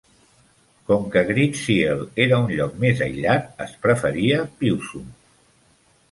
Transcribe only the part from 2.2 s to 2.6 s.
era un